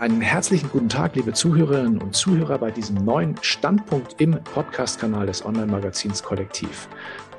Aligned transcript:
Einen 0.00 0.20
herzlichen 0.20 0.68
guten 0.70 0.88
Tag, 0.88 1.14
liebe 1.14 1.32
Zuhörerinnen 1.32 2.02
und 2.02 2.16
Zuhörer, 2.16 2.58
bei 2.58 2.70
diesem 2.70 3.04
neuen 3.04 3.36
Standpunkt 3.40 4.20
im 4.20 4.32
Podcast-Kanal 4.32 5.26
des 5.26 5.44
Online-Magazins 5.44 6.22
Kollektiv. 6.22 6.88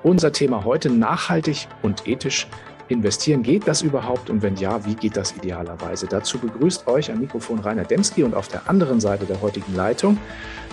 Unser 0.04 0.32
Thema 0.32 0.64
heute 0.64 0.90
nachhaltig 0.90 1.68
und 1.82 2.08
ethisch 2.08 2.48
investieren. 2.88 3.44
Geht 3.44 3.68
das 3.68 3.82
überhaupt 3.82 4.30
und 4.30 4.42
wenn 4.42 4.56
ja, 4.56 4.86
wie 4.86 4.96
geht 4.96 5.18
das 5.18 5.36
idealerweise? 5.36 6.08
Dazu 6.08 6.38
begrüßt 6.38 6.88
euch 6.88 7.12
am 7.12 7.20
Mikrofon 7.20 7.60
Rainer 7.60 7.84
Demski 7.84 8.24
und 8.24 8.34
auf 8.34 8.48
der 8.48 8.70
anderen 8.70 9.00
Seite 9.02 9.26
der 9.26 9.42
heutigen 9.42 9.76
Leitung 9.76 10.18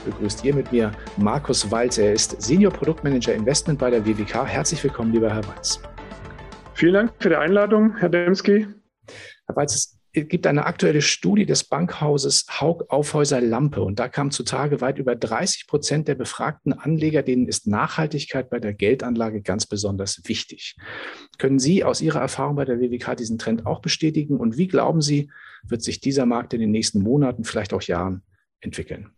begrüßt 0.05 0.45
ihr 0.45 0.55
mit 0.55 0.71
mir 0.73 0.93
Markus 1.17 1.71
Walz. 1.71 1.99
Er 1.99 2.13
ist 2.13 2.41
Senior 2.41 2.73
Produktmanager 2.73 3.35
Investment 3.35 3.79
bei 3.79 3.91
der 3.91 4.05
WWK. 4.05 4.47
Herzlich 4.47 4.83
willkommen, 4.85 5.13
lieber 5.13 5.33
Herr 5.33 5.47
Walz. 5.49 5.81
Vielen 6.75 6.95
Dank 6.95 7.13
für 7.19 7.31
die 7.31 7.37
Einladung, 7.37 7.97
Herr 7.97 8.09
Demski. 8.09 8.67
Herr 9.47 9.57
Walz, 9.57 9.75
es 9.75 10.00
gibt 10.13 10.47
eine 10.47 10.67
aktuelle 10.67 11.03
Studie 11.03 11.47
des 11.47 11.65
Bankhauses 11.65 12.47
Haug 12.61 12.85
Aufhäuser 12.89 13.41
Lampe 13.41 13.83
und 13.83 14.01
da 14.01 14.09
kam 14.09 14.31
zutage 14.31 14.81
weit 14.81 14.99
über 14.99 15.15
30 15.15 15.69
Prozent 15.69 16.09
der 16.09 16.17
befragten 16.17 16.73
Anleger, 16.73 17.23
denen 17.23 17.47
ist 17.47 17.69
Nachhaltigkeit 17.69 18.51
bei 18.51 18.59
der 18.59 18.75
Geldanlage 18.75 19.41
ganz 19.41 19.67
besonders 19.67 20.21
wichtig. 20.25 20.77
Können 21.39 21.61
Sie 21.61 21.85
aus 21.85 22.01
Ihrer 22.01 22.21
Erfahrung 22.21 22.57
bei 22.57 22.65
der 22.65 22.81
WWK 22.81 23.17
diesen 23.17 23.39
Trend 23.39 23.67
auch 23.67 23.81
bestätigen 23.81 24.39
und 24.39 24.57
wie 24.57 24.69
glauben 24.69 25.01
Sie, 25.01 25.31
wird 25.63 25.83
sich 25.83 26.01
dieser 26.01 26.27
Markt 26.27 26.55
in 26.55 26.61
den 26.61 26.71
nächsten 26.73 27.01
Monaten, 27.01 27.45
vielleicht 27.45 27.73
auch 27.73 27.83
Jahren 27.83 28.23
entwickeln? 28.61 29.11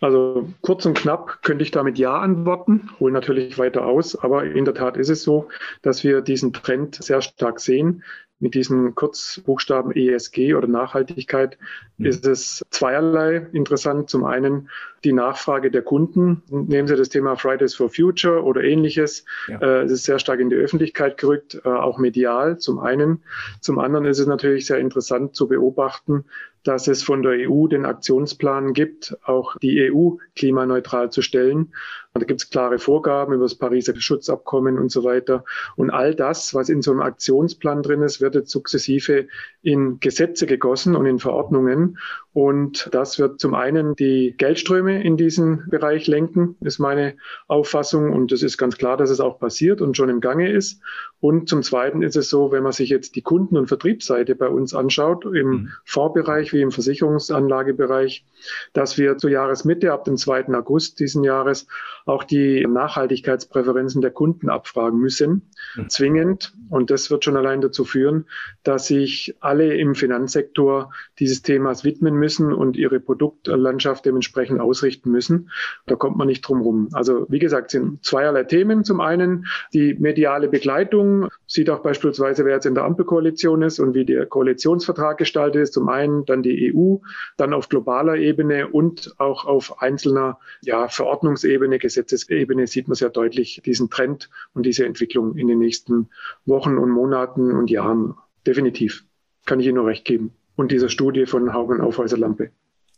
Also 0.00 0.52
kurz 0.60 0.84
und 0.84 0.98
knapp 0.98 1.42
könnte 1.42 1.62
ich 1.62 1.70
damit 1.70 1.98
Ja 1.98 2.18
antworten, 2.18 2.90
hole 3.00 3.12
natürlich 3.12 3.56
weiter 3.56 3.86
aus, 3.86 4.16
aber 4.16 4.44
in 4.44 4.66
der 4.66 4.74
Tat 4.74 4.98
ist 4.98 5.08
es 5.08 5.22
so, 5.22 5.48
dass 5.80 6.04
wir 6.04 6.20
diesen 6.20 6.52
Trend 6.52 6.96
sehr 6.96 7.22
stark 7.22 7.58
sehen 7.58 8.02
mit 8.44 8.54
diesen 8.54 8.94
Kurzbuchstaben 8.94 9.90
ESG 9.90 10.54
oder 10.54 10.68
Nachhaltigkeit 10.68 11.56
mhm. 11.96 12.04
ist 12.04 12.26
es 12.26 12.62
zweierlei 12.68 13.46
interessant. 13.54 14.10
Zum 14.10 14.24
einen 14.24 14.68
die 15.02 15.14
Nachfrage 15.14 15.70
der 15.70 15.80
Kunden. 15.80 16.42
Nehmen 16.50 16.86
Sie 16.86 16.94
das 16.94 17.08
Thema 17.08 17.36
Fridays 17.36 17.74
for 17.74 17.88
Future 17.88 18.44
oder 18.44 18.62
ähnliches. 18.62 19.24
Ja. 19.48 19.60
Äh, 19.60 19.84
es 19.84 19.92
ist 19.92 20.04
sehr 20.04 20.18
stark 20.18 20.40
in 20.40 20.50
die 20.50 20.56
Öffentlichkeit 20.56 21.16
gerückt, 21.16 21.58
äh, 21.64 21.68
auch 21.70 21.96
medial 21.96 22.58
zum 22.58 22.80
einen. 22.80 23.22
Zum 23.60 23.78
anderen 23.78 24.04
ist 24.04 24.18
es 24.18 24.26
natürlich 24.26 24.66
sehr 24.66 24.78
interessant 24.78 25.34
zu 25.34 25.48
beobachten, 25.48 26.26
dass 26.64 26.86
es 26.86 27.02
von 27.02 27.22
der 27.22 27.48
EU 27.48 27.66
den 27.66 27.86
Aktionsplan 27.86 28.74
gibt, 28.74 29.16
auch 29.24 29.56
die 29.56 29.90
EU 29.90 30.16
klimaneutral 30.36 31.10
zu 31.10 31.22
stellen. 31.22 31.72
Da 32.16 32.24
gibt 32.26 32.42
es 32.42 32.50
klare 32.50 32.78
Vorgaben 32.78 33.34
über 33.34 33.44
das 33.44 33.56
Pariser 33.56 33.96
Schutzabkommen 33.96 34.78
und 34.78 34.92
so 34.92 35.02
weiter. 35.02 35.44
Und 35.74 35.90
all 35.90 36.14
das, 36.14 36.54
was 36.54 36.68
in 36.68 36.80
so 36.80 36.92
einem 36.92 37.00
Aktionsplan 37.00 37.82
drin 37.82 38.02
ist, 38.02 38.20
wird 38.20 38.36
jetzt 38.36 38.52
sukzessive 38.52 39.26
in 39.62 39.98
Gesetze 39.98 40.46
gegossen 40.46 40.94
und 40.94 41.06
in 41.06 41.18
Verordnungen. 41.18 41.98
Und 42.32 42.88
das 42.92 43.18
wird 43.18 43.40
zum 43.40 43.54
einen 43.54 43.96
die 43.96 44.32
Geldströme 44.38 45.02
in 45.02 45.16
diesen 45.16 45.68
Bereich 45.68 46.06
lenken, 46.06 46.56
ist 46.60 46.78
meine 46.78 47.16
Auffassung. 47.48 48.12
Und 48.12 48.30
es 48.30 48.44
ist 48.44 48.58
ganz 48.58 48.78
klar, 48.78 48.96
dass 48.96 49.10
es 49.10 49.18
auch 49.18 49.40
passiert 49.40 49.80
und 49.80 49.96
schon 49.96 50.08
im 50.08 50.20
Gange 50.20 50.52
ist. 50.52 50.80
Und 51.24 51.48
zum 51.48 51.62
Zweiten 51.62 52.02
ist 52.02 52.16
es 52.16 52.28
so, 52.28 52.52
wenn 52.52 52.62
man 52.62 52.72
sich 52.72 52.90
jetzt 52.90 53.16
die 53.16 53.22
Kunden- 53.22 53.56
und 53.56 53.66
Vertriebsseite 53.66 54.34
bei 54.34 54.46
uns 54.46 54.74
anschaut, 54.74 55.24
im 55.24 55.48
mhm. 55.48 55.68
Fondsbereich 55.86 56.52
wie 56.52 56.60
im 56.60 56.70
Versicherungsanlagebereich, 56.70 58.26
dass 58.74 58.98
wir 58.98 59.16
zur 59.16 59.30
Jahresmitte 59.30 59.90
ab 59.94 60.04
dem 60.04 60.18
2. 60.18 60.48
August 60.48 61.00
diesen 61.00 61.24
Jahres 61.24 61.66
auch 62.04 62.24
die 62.24 62.66
Nachhaltigkeitspräferenzen 62.66 64.02
der 64.02 64.10
Kunden 64.10 64.50
abfragen 64.50 64.98
müssen, 64.98 65.48
mhm. 65.76 65.88
zwingend. 65.88 66.52
Und 66.68 66.90
das 66.90 67.10
wird 67.10 67.24
schon 67.24 67.38
allein 67.38 67.62
dazu 67.62 67.86
führen, 67.86 68.26
dass 68.62 68.88
sich 68.88 69.34
alle 69.40 69.78
im 69.78 69.94
Finanzsektor 69.94 70.92
dieses 71.18 71.40
Themas 71.40 71.84
widmen 71.84 72.16
müssen 72.16 72.52
und 72.52 72.76
ihre 72.76 73.00
Produktlandschaft 73.00 74.04
dementsprechend 74.04 74.60
ausrichten 74.60 75.10
müssen. 75.10 75.48
Da 75.86 75.96
kommt 75.96 76.18
man 76.18 76.26
nicht 76.26 76.42
drum 76.42 76.60
rum. 76.60 76.90
Also 76.92 77.24
wie 77.30 77.38
gesagt, 77.38 77.70
sind 77.70 78.04
zweierlei 78.04 78.44
Themen. 78.44 78.84
Zum 78.84 79.00
einen 79.00 79.46
die 79.72 79.94
mediale 79.94 80.48
Begleitung, 80.48 81.13
sieht 81.46 81.70
auch 81.70 81.80
beispielsweise, 81.80 82.44
wer 82.44 82.54
jetzt 82.54 82.66
in 82.66 82.74
der 82.74 82.84
Ampelkoalition 82.84 83.62
ist 83.62 83.78
und 83.78 83.94
wie 83.94 84.04
der 84.04 84.26
Koalitionsvertrag 84.26 85.18
gestaltet 85.18 85.62
ist. 85.62 85.74
Zum 85.74 85.88
einen 85.88 86.24
dann 86.24 86.42
die 86.42 86.72
EU, 86.74 86.96
dann 87.36 87.52
auf 87.52 87.68
globaler 87.68 88.16
Ebene 88.16 88.68
und 88.68 89.14
auch 89.18 89.44
auf 89.44 89.82
einzelner 89.82 90.38
ja, 90.62 90.88
Verordnungsebene, 90.88 91.78
Gesetzesebene 91.78 92.66
sieht 92.66 92.88
man 92.88 92.94
sehr 92.94 93.10
deutlich 93.10 93.62
diesen 93.64 93.90
Trend 93.90 94.30
und 94.54 94.66
diese 94.66 94.84
Entwicklung 94.84 95.36
in 95.36 95.48
den 95.48 95.58
nächsten 95.58 96.08
Wochen 96.46 96.78
und 96.78 96.90
Monaten 96.90 97.52
und 97.52 97.70
Jahren. 97.70 98.14
Definitiv. 98.46 99.04
Kann 99.46 99.60
ich 99.60 99.66
Ihnen 99.66 99.76
nur 99.76 99.86
recht 99.86 100.04
geben. 100.04 100.32
Und 100.56 100.70
dieser 100.70 100.88
Studie 100.88 101.26
von 101.26 101.52
Haugen 101.52 101.80
Aufhäuser 101.80 102.16
Lampe. 102.16 102.50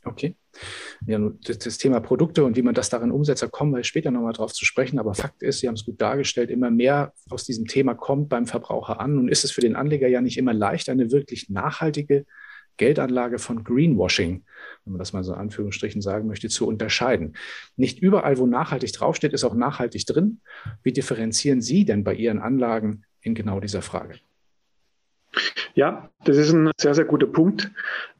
Okay. 0.06 0.36
Ja, 1.06 1.18
das, 1.18 1.78
Thema 1.78 2.00
Produkte 2.00 2.44
und 2.44 2.56
wie 2.56 2.62
man 2.62 2.74
das 2.74 2.88
darin 2.88 3.10
umsetzt, 3.10 3.42
da 3.42 3.48
kommen 3.48 3.74
wir 3.74 3.82
später 3.82 4.10
nochmal 4.10 4.32
drauf 4.32 4.52
zu 4.52 4.64
sprechen. 4.64 4.98
Aber 4.98 5.14
Fakt 5.14 5.42
ist, 5.42 5.58
Sie 5.58 5.68
haben 5.68 5.74
es 5.74 5.84
gut 5.84 6.00
dargestellt, 6.00 6.48
immer 6.48 6.70
mehr 6.70 7.12
aus 7.28 7.44
diesem 7.44 7.66
Thema 7.66 7.94
kommt 7.94 8.28
beim 8.28 8.46
Verbraucher 8.46 9.00
an. 9.00 9.18
Und 9.18 9.28
ist 9.28 9.44
es 9.44 9.50
für 9.50 9.60
den 9.60 9.76
Anleger 9.76 10.08
ja 10.08 10.20
nicht 10.20 10.38
immer 10.38 10.54
leicht, 10.54 10.88
eine 10.88 11.10
wirklich 11.10 11.50
nachhaltige 11.50 12.24
Geldanlage 12.76 13.38
von 13.38 13.64
Greenwashing, 13.64 14.44
wenn 14.84 14.92
man 14.92 14.98
das 14.98 15.12
mal 15.12 15.24
so 15.24 15.32
in 15.32 15.40
Anführungsstrichen 15.40 16.00
sagen 16.02 16.28
möchte, 16.28 16.48
zu 16.48 16.66
unterscheiden. 16.66 17.36
Nicht 17.76 18.00
überall, 18.00 18.38
wo 18.38 18.46
nachhaltig 18.46 18.92
draufsteht, 18.92 19.32
ist 19.32 19.44
auch 19.44 19.54
nachhaltig 19.54 20.06
drin. 20.06 20.40
Wie 20.82 20.92
differenzieren 20.92 21.60
Sie 21.60 21.84
denn 21.84 22.04
bei 22.04 22.14
Ihren 22.14 22.38
Anlagen 22.38 23.04
in 23.20 23.34
genau 23.34 23.60
dieser 23.60 23.82
Frage? 23.82 24.14
Ja, 25.74 26.08
das 26.24 26.38
ist 26.38 26.52
ein 26.52 26.70
sehr, 26.78 26.94
sehr 26.94 27.04
guter 27.04 27.26
Punkt. 27.26 27.70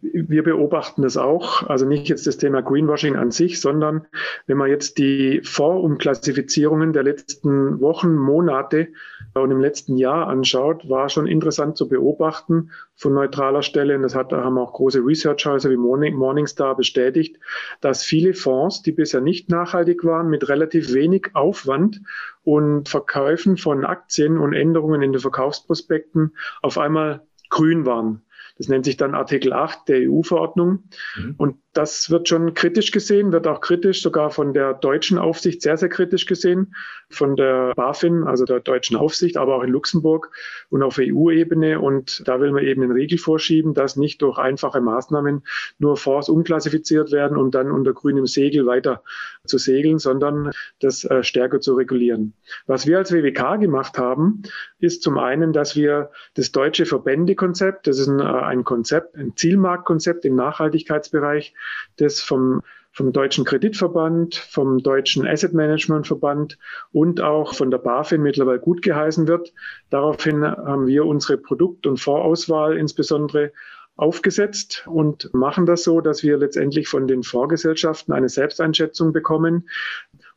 Wir 0.03 0.43
beobachten 0.43 1.03
das 1.03 1.17
auch. 1.17 1.63
Also 1.63 1.87
nicht 1.87 2.09
jetzt 2.09 2.27
das 2.27 2.37
Thema 2.37 2.61
Greenwashing 2.61 3.17
an 3.17 3.31
sich, 3.31 3.61
sondern 3.61 4.07
wenn 4.47 4.59
man 4.59 4.69
jetzt 4.69 4.99
die 4.99 5.41
Vorumklassifizierungen 5.43 6.93
der 6.93 7.03
letzten 7.03 7.81
Wochen, 7.81 8.15
Monate 8.15 8.89
und 9.35 9.51
im 9.51 9.61
letzten 9.61 9.97
Jahr 9.97 10.29
anschaut, 10.29 10.89
war 10.89 11.09
schon 11.09 11.27
interessant 11.27 11.77
zu 11.77 11.89
beobachten 11.89 12.71
von 12.95 13.15
neutraler 13.15 13.63
Stelle. 13.63 13.97
Und 13.97 14.03
das 14.03 14.15
hat, 14.15 14.33
da 14.33 14.45
haben 14.45 14.59
auch 14.59 14.75
große 14.75 15.01
Researchhäuser 15.01 15.71
wie 15.71 15.77
Morning, 15.77 16.15
Morningstar 16.15 16.77
bestätigt, 16.77 17.39
dass 17.81 18.03
viele 18.03 18.35
Fonds, 18.35 18.83
die 18.83 18.93
bisher 18.93 19.23
nicht 19.23 19.49
nachhaltig 19.49 20.05
waren, 20.05 20.29
mit 20.29 20.49
relativ 20.49 20.93
wenig 20.93 21.31
Aufwand 21.33 22.03
und 22.47 22.89
Verkäufen 22.89 23.57
von 23.57 23.85
Aktien 23.85 24.39
und 24.39 24.53
Änderungen 24.53 25.03
in 25.03 25.13
den 25.13 25.21
Verkaufsprospekten 25.21 26.37
auf 26.63 26.79
einmal 26.79 27.27
grün 27.51 27.85
waren. 27.87 28.23
Das 28.57 28.69
nennt 28.69 28.85
sich 28.85 28.97
dann 28.97 29.17
Artikel 29.17 29.53
8 29.53 29.89
der 29.89 30.09
EU-Verordnung. 30.09 30.85
Mhm. 31.17 31.35
Und 31.39 31.57
das 31.77 32.11
wird 32.11 32.29
schon 32.29 32.55
kritisch 32.55 32.91
gesehen, 32.91 33.33
wird 33.33 33.47
auch 33.47 33.61
kritisch 33.61 34.03
sogar 34.03 34.31
von 34.31 34.55
der 34.55 34.75
deutschen 34.75 35.19
Aufsicht 35.19 35.63
sehr, 35.63 35.77
sehr 35.77 35.89
kritisch 35.89 36.27
gesehen, 36.27 36.75
von 37.09 37.37
der 37.37 37.73
BaFin, 37.75 38.25
also 38.25 38.45
der 38.45 38.61
deutschen 38.61 38.97
Aufsicht, 38.97 39.37
aber 39.37 39.57
auch 39.57 39.63
in 39.63 39.71
Luxemburg 39.71 40.31
und 40.71 40.83
auf 40.83 40.99
EU-Ebene. 40.99 41.81
Und 41.81 42.27
da 42.27 42.41
will 42.41 42.53
man 42.53 42.65
eben 42.65 42.81
den 42.81 42.93
Riegel 42.93 43.19
vorschieben, 43.19 43.75
dass 43.75 43.97
nicht 43.97 44.23
durch 44.23 44.39
einfache 44.39 44.81
Maßnahmen 44.81 45.45
nur 45.79 45.97
Fonds 45.97 46.29
umklassifiziert 46.29 47.13
werden 47.13 47.37
und 47.37 47.55
dann 47.55 47.71
unter 47.71 47.93
grünem 47.93 48.27
Segel 48.27 48.67
weiter 48.67 49.03
zu 49.45 49.59
segeln, 49.59 49.99
sondern 49.99 50.51
das 50.81 51.05
äh, 51.05 51.23
stärker 51.23 51.61
zu 51.61 51.75
regulieren. 51.75 52.35
Was 52.67 52.87
wir 52.87 52.99
als 52.99 53.13
WWK 53.13 53.61
gemacht 53.61 53.99
haben, 53.99 54.43
ist 54.79 55.03
zum 55.03 55.19
einen, 55.19 55.53
dass 55.53 55.77
wir 55.77 56.11
das 56.35 56.53
deutsche 56.53 56.87
Verbändekonzept, 56.87 57.87
das 57.87 57.99
ist 57.99 58.09
ein, 58.09 58.21
äh, 58.21 58.25
ein 58.25 58.65
Konzept, 58.65 59.15
ein 59.17 59.37
Zielmarktkonzept 59.37 60.25
im 60.25 60.35
Nachhaltigkeitsbereich, 60.35 61.55
das 61.97 62.21
vom 62.21 62.63
vom 62.97 63.13
Deutschen 63.13 63.45
Kreditverband, 63.45 64.37
vom 64.37 64.79
Deutschen 64.83 65.27
Asset 65.27 65.53
Management 65.53 66.07
Verband 66.07 66.57
und 66.93 67.21
auch 67.21 67.53
von 67.53 67.71
der 67.71 67.77
BaFin 67.77 68.23
mittlerweile 68.23 68.59
gut 68.59 68.81
geheißen 68.81 69.29
wird. 69.29 69.53
Daraufhin 69.91 70.43
haben 70.43 70.87
wir 70.87 71.05
unsere 71.05 71.37
Produkt- 71.37 71.87
und 71.87 72.01
Vorauswahl 72.01 72.79
insbesondere 72.79 73.53
aufgesetzt 73.97 74.87
und 74.87 75.29
machen 75.35 75.67
das 75.67 75.85
so, 75.85 76.01
dass 76.01 76.23
wir 76.23 76.39
letztendlich 76.39 76.89
von 76.89 77.07
den 77.07 77.23
Fondsgesellschaften 77.23 78.15
eine 78.15 78.31
Selbsteinschätzung 78.31 79.13
bekommen, 79.13 79.69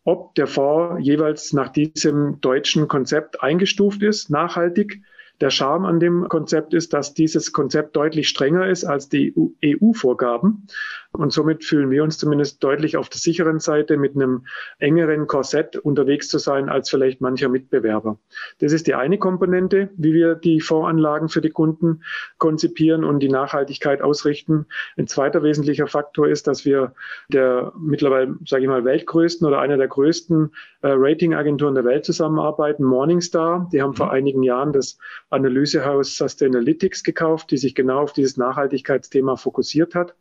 ob 0.03 0.35
der 0.35 0.47
Fonds 0.47 1.05
jeweils 1.05 1.53
nach 1.53 1.69
diesem 1.69 2.41
deutschen 2.41 2.89
Konzept 2.89 3.41
eingestuft 3.41 4.03
ist, 4.03 4.29
nachhaltig 4.29 5.01
der 5.41 5.49
Charme 5.49 5.85
an 5.85 5.99
dem 5.99 6.27
Konzept 6.27 6.73
ist, 6.73 6.93
dass 6.93 7.13
dieses 7.13 7.53
Konzept 7.53 7.95
deutlich 7.95 8.27
strenger 8.27 8.67
ist 8.67 8.83
als 8.83 9.09
die 9.09 9.33
EU-Vorgaben. 9.63 10.67
Und 11.11 11.33
somit 11.33 11.63
fühlen 11.63 11.89
wir 11.89 12.03
uns 12.03 12.17
zumindest 12.17 12.63
deutlich 12.63 12.95
auf 12.97 13.09
der 13.09 13.17
sicheren 13.17 13.59
Seite 13.59 13.97
mit 13.97 14.15
einem 14.15 14.45
engeren 14.77 15.25
Korsett 15.27 15.75
unterwegs 15.75 16.27
zu 16.27 16.37
sein 16.37 16.69
als 16.69 16.89
vielleicht 16.89 17.19
mancher 17.19 17.49
Mitbewerber. 17.49 18.19
Das 18.59 18.73
ist 18.73 18.85
die 18.85 18.93
eine 18.93 19.17
Komponente, 19.17 19.89
wie 19.97 20.13
wir 20.13 20.35
die 20.35 20.61
Fondsanlagen 20.61 21.29
für 21.29 21.41
die 21.41 21.49
Kunden 21.49 22.03
konzipieren 22.37 23.03
und 23.03 23.21
die 23.21 23.29
Nachhaltigkeit 23.29 24.01
ausrichten. 24.01 24.67
Ein 24.97 25.07
zweiter 25.07 25.41
wesentlicher 25.41 25.87
Faktor 25.87 26.27
ist, 26.27 26.45
dass 26.47 26.63
wir 26.63 26.93
der 27.29 27.73
mittlerweile, 27.79 28.35
sage 28.45 28.63
ich 28.63 28.69
mal, 28.69 28.85
weltgrößten 28.85 29.47
oder 29.47 29.59
einer 29.59 29.77
der 29.77 29.87
größten 29.87 30.51
äh, 30.81 30.89
Ratingagenturen 30.91 31.75
der 31.75 31.85
Welt 31.85 32.05
zusammenarbeiten, 32.05 32.83
Morningstar. 32.83 33.67
Die 33.73 33.81
haben 33.81 33.95
vor 33.95 34.07
mhm. 34.07 34.11
einigen 34.11 34.43
Jahren 34.43 34.73
das 34.73 34.99
Analysehaus 35.29 36.15
Sustainalytics 36.15 37.03
gekauft, 37.03 37.51
die 37.51 37.57
sich 37.57 37.75
genau 37.75 37.99
auf 37.99 38.13
dieses 38.13 38.37
Nachhaltigkeitsthema 38.37 39.35
fokussiert 39.35 39.95
hat. 39.95 40.15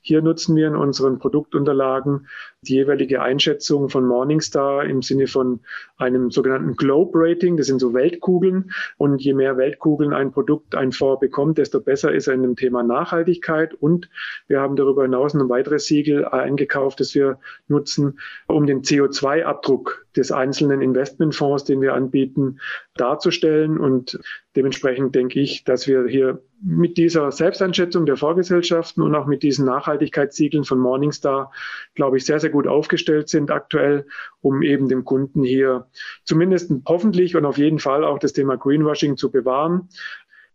Hier 0.00 0.22
nutzen 0.22 0.56
wir 0.56 0.68
in 0.68 0.76
unseren 0.76 1.18
Produktunterlagen 1.18 2.28
die 2.62 2.74
jeweilige 2.74 3.20
Einschätzung 3.22 3.88
von 3.90 4.06
Morningstar 4.06 4.84
im 4.84 5.02
Sinne 5.02 5.26
von 5.26 5.60
einem 5.96 6.30
sogenannten 6.30 6.76
Globe 6.76 7.12
Rating. 7.14 7.56
Das 7.56 7.66
sind 7.66 7.80
so 7.80 7.92
Weltkugeln. 7.92 8.70
Und 8.96 9.22
je 9.22 9.34
mehr 9.34 9.56
Weltkugeln 9.56 10.12
ein 10.12 10.32
Produkt, 10.32 10.74
ein 10.74 10.92
Fonds 10.92 11.20
bekommt, 11.20 11.58
desto 11.58 11.80
besser 11.80 12.12
ist 12.12 12.26
er 12.26 12.34
in 12.34 12.42
dem 12.42 12.56
Thema 12.56 12.82
Nachhaltigkeit. 12.82 13.74
Und 13.74 14.08
wir 14.46 14.60
haben 14.60 14.76
darüber 14.76 15.02
hinaus 15.02 15.34
ein 15.34 15.48
weiteres 15.48 15.86
Siegel 15.86 16.24
eingekauft, 16.24 17.00
das 17.00 17.14
wir 17.14 17.38
nutzen, 17.68 18.18
um 18.46 18.66
den 18.66 18.82
CO2-Abdruck 18.82 20.03
des 20.16 20.32
einzelnen 20.32 20.80
Investmentfonds, 20.80 21.64
den 21.64 21.80
wir 21.80 21.94
anbieten, 21.94 22.60
darzustellen. 22.96 23.78
Und 23.78 24.18
dementsprechend 24.56 25.14
denke 25.14 25.40
ich, 25.40 25.64
dass 25.64 25.86
wir 25.86 26.06
hier 26.06 26.42
mit 26.62 26.96
dieser 26.96 27.30
Selbsteinschätzung 27.30 28.06
der 28.06 28.16
Vorgesellschaften 28.16 29.02
und 29.02 29.14
auch 29.14 29.26
mit 29.26 29.42
diesen 29.42 29.66
Nachhaltigkeitssiegeln 29.66 30.64
von 30.64 30.78
Morningstar, 30.78 31.52
glaube 31.94 32.16
ich, 32.16 32.24
sehr, 32.24 32.40
sehr 32.40 32.50
gut 32.50 32.66
aufgestellt 32.66 33.28
sind 33.28 33.50
aktuell, 33.50 34.06
um 34.40 34.62
eben 34.62 34.88
dem 34.88 35.04
Kunden 35.04 35.42
hier 35.42 35.86
zumindest 36.24 36.72
hoffentlich 36.86 37.36
und 37.36 37.44
auf 37.44 37.58
jeden 37.58 37.78
Fall 37.78 38.04
auch 38.04 38.18
das 38.18 38.32
Thema 38.32 38.56
Greenwashing 38.56 39.16
zu 39.16 39.30
bewahren. 39.30 39.88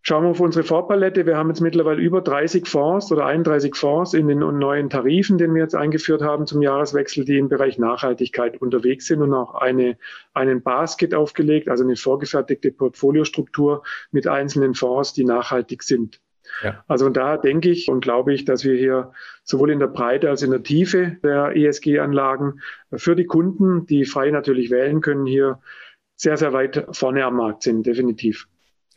Schauen 0.02 0.24
wir 0.24 0.30
auf 0.30 0.40
unsere 0.40 0.64
Fondspalette. 0.64 1.26
Wir 1.26 1.36
haben 1.36 1.50
jetzt 1.50 1.60
mittlerweile 1.60 2.02
über 2.02 2.22
30 2.22 2.68
Fonds 2.68 3.12
oder 3.12 3.26
31 3.26 3.76
Fonds 3.76 4.14
in 4.14 4.28
den 4.28 4.40
neuen 4.40 4.90
Tarifen, 4.90 5.38
den 5.38 5.54
wir 5.54 5.62
jetzt 5.62 5.76
eingeführt 5.76 6.22
haben 6.22 6.48
zum 6.48 6.62
Jahreswechsel, 6.62 7.26
die 7.26 7.38
im 7.38 7.50
Bereich 7.50 7.78
Nachhaltigkeit 7.78 8.62
unterwegs 8.62 9.08
sind 9.08 9.22
und 9.22 9.34
auch 9.34 9.56
eine, 9.56 9.98
einen 10.34 10.64
Basket 10.64 11.14
aufgelegt, 11.14 11.68
also 11.68 11.84
eine 11.84 11.98
vorgefertigte 11.98 12.72
Portfoliostruktur 12.72 13.84
mit 14.12 14.26
einzelnen 14.26 14.74
Fonds, 14.74 15.14
die 15.14 15.26
nachhaltig 15.26 15.84
sind. 15.84 16.22
Ja. 16.64 16.84
Also 16.88 17.10
da 17.10 17.38
denke 17.38 17.70
ich 17.70 17.90
und 17.90 18.02
glaube 18.02 18.34
ich, 18.34 18.46
dass 18.46 18.64
wir 18.64 18.76
hier 18.76 19.12
sowohl 19.44 19.72
in 19.72 19.80
der 19.80 19.88
Breite 19.88 20.30
als 20.30 20.42
in 20.42 20.52
der 20.52 20.64
Tiefe 20.64 21.18
der 21.24 21.56
ESG-Anlagen 21.56 22.62
für 22.94 23.16
die 23.16 23.26
Kunden, 23.26 23.86
die 23.86 24.06
frei 24.06 24.32
natürlich 24.32 24.72
wählen 24.72 25.02
können, 25.02 25.26
hier 25.26 25.60
sehr, 26.16 26.38
sehr 26.38 26.54
weit 26.54 26.88
vorne 26.92 27.24
am 27.24 27.36
Markt 27.38 27.64
sind, 27.64 27.86
definitiv. 27.86 28.48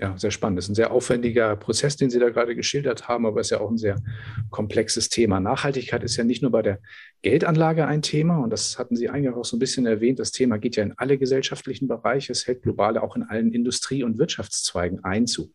Ja, 0.03 0.19
sehr 0.19 0.33
spannend. 0.33 0.59
Das 0.59 0.65
ist 0.65 0.71
ein 0.71 0.75
sehr 0.75 0.91
aufwendiger 0.91 1.55
Prozess, 1.55 1.95
den 1.95 2.11
Sie 2.11 2.19
da 2.19 2.29
gerade 2.31 2.57
geschildert 2.57 3.07
haben, 3.07 3.25
aber 3.25 3.41
es 3.41 3.47
ist 3.47 3.51
ja 3.53 3.61
auch 3.61 3.71
ein 3.71 3.79
sehr 3.79 4.03
komplexes 4.51 5.09
Thema. 5.11 5.39
Nachhaltigkeit 5.39 6.03
ist 6.03 6.17
ja 6.17 6.25
nicht 6.25 6.43
nur 6.43 6.51
bei 6.51 6.61
der 6.61 6.81
Geldanlage 7.23 7.87
ein 7.87 8.03
Thema, 8.03 8.39
und 8.39 8.51
das 8.51 8.81
hatten 8.81 8.97
Sie 8.97 9.09
eigentlich 9.09 9.33
auch 9.33 9.45
so 9.45 9.55
ein 9.57 9.61
bisschen 9.61 9.87
erwähnt. 9.87 10.19
Das 10.19 10.33
Thema 10.33 10.59
geht 10.59 10.75
ja 10.75 10.83
in 10.83 10.95
alle 10.97 11.19
gesellschaftlichen 11.19 11.87
Bereiche. 11.87 12.33
Es 12.33 12.49
hält 12.49 12.65
global 12.65 12.99
auch 12.99 13.15
in 13.15 13.23
allen 13.23 13.53
Industrie- 13.53 14.03
und 14.03 14.19
Wirtschaftszweigen 14.19 15.05
Einzug. 15.05 15.53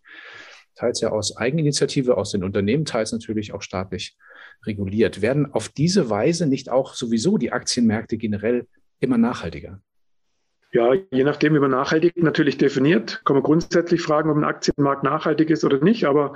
Teils 0.76 1.02
ja 1.02 1.10
aus 1.10 1.36
Eigeninitiative, 1.36 2.16
aus 2.16 2.32
den 2.32 2.46
Unternehmen, 2.46 2.86
teils 2.86 3.12
natürlich 3.12 3.52
auch 3.54 3.62
staatlich 3.62 4.16
reguliert. 4.66 5.22
Werden 5.22 5.52
auf 5.52 5.68
diese 5.68 6.10
Weise 6.10 6.48
nicht 6.48 6.70
auch 6.70 6.94
sowieso 6.94 7.38
die 7.38 7.52
Aktienmärkte 7.52 8.16
generell 8.16 8.66
immer 9.02 9.18
nachhaltiger? 9.18 9.82
Ja, 10.74 10.94
je 10.94 11.24
nachdem, 11.24 11.54
wie 11.54 11.60
man 11.60 11.72
nachhaltig 11.72 12.22
natürlich 12.22 12.58
definiert, 12.58 13.22
kann 13.24 13.36
man 13.36 13.44
grundsätzlich 13.44 14.02
fragen, 14.02 14.30
ob 14.30 14.36
ein 14.36 14.44
Aktienmarkt 14.44 15.02
nachhaltig 15.02 15.50
ist 15.50 15.64
oder 15.64 15.80
nicht. 15.80 16.06
Aber 16.06 16.34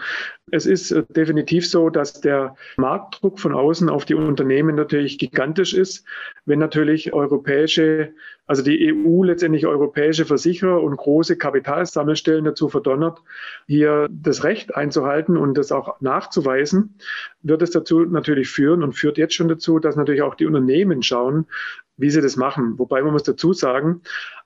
es 0.51 0.65
ist 0.65 0.91
äh, 0.91 1.03
definitiv 1.09 1.69
so, 1.69 1.89
dass 1.89 2.21
der 2.21 2.55
Marktdruck 2.77 3.41
von 3.41 3.53
außen 3.53 3.89
auf 3.89 4.05
die 4.05 4.15
Unternehmen 4.15 4.75
natürlich 4.75 5.17
gigantisch 5.17 5.73
ist. 5.73 6.05
Wenn 6.45 6.59
natürlich 6.59 7.11
europäische, 7.11 8.13
also 8.47 8.63
die 8.63 8.93
EU 8.93 9.23
letztendlich 9.23 9.67
europäische 9.67 10.23
Versicherer 10.25 10.81
und 10.81 10.95
große 10.95 11.37
Kapitalsammelstellen 11.37 12.45
dazu 12.45 12.69
verdonnert, 12.69 13.21
hier 13.67 14.07
das 14.09 14.45
Recht 14.45 14.73
einzuhalten 14.73 15.35
und 15.35 15.57
das 15.57 15.73
auch 15.73 15.99
nachzuweisen, 15.99 16.95
wird 17.41 17.61
es 17.63 17.71
dazu 17.71 18.05
natürlich 18.05 18.49
führen 18.49 18.81
und 18.81 18.93
führt 18.93 19.17
jetzt 19.17 19.33
schon 19.33 19.49
dazu, 19.49 19.79
dass 19.79 19.97
natürlich 19.97 20.21
auch 20.21 20.35
die 20.35 20.45
Unternehmen 20.45 21.03
schauen, 21.03 21.47
wie 22.01 22.09
sie 22.09 22.21
das 22.21 22.35
machen. 22.35 22.77
Wobei 22.77 23.01
man 23.01 23.13
muss 23.13 23.23
dazu 23.23 23.53
sagen, 23.53 24.01